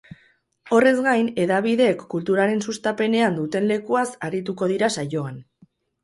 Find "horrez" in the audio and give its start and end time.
0.75-0.93